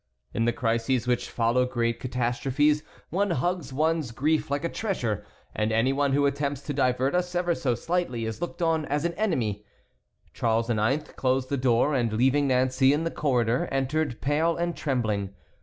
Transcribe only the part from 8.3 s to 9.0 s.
looked on